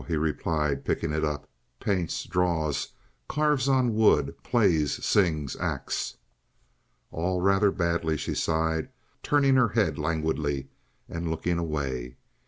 he 0.07 0.15
replied, 0.17 0.83
picking 0.83 1.13
it 1.13 1.23
up. 1.23 1.47
"Paints, 1.79 2.23
draws, 2.23 2.87
carves 3.27 3.69
on 3.69 3.93
wood, 3.93 4.33
plays, 4.41 5.05
sings, 5.05 5.55
acts." 5.59 6.17
"All 7.11 7.39
rather 7.39 7.69
badly," 7.69 8.17
she 8.17 8.33
sighed, 8.33 8.89
turning 9.21 9.57
her 9.57 9.69
head 9.69 9.99
languidly 9.99 10.69
and 11.07 11.29
looking 11.29 11.59
away. 11.59 12.15